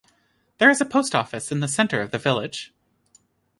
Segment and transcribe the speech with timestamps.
[0.57, 2.73] There is a post office in the centre of the village.